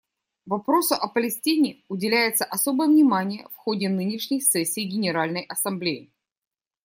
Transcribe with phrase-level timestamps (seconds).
[0.47, 6.11] Вопросу о Палестине уделяется особое внимание в ходе нынешней сессии Генеральной Ассамблеи.